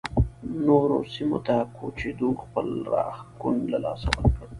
نورو 0.65 0.99
سیمو 1.13 1.39
ته 1.47 1.55
کوچېدو 1.75 2.29
خپل 2.43 2.67
راښکون 2.93 3.55
له 3.71 3.77
لاسه 3.83 4.07
ورکړ 4.15 4.47